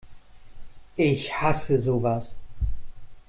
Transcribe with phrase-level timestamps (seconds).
[0.95, 2.33] Ich hasse sowas!